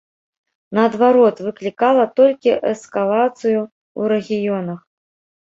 Наадварот, 0.77 1.35
выклікала 1.47 2.05
толькі 2.21 2.57
эскалацыю 2.71 3.55
ў 3.99 4.01
рэгіёнах. 4.15 4.83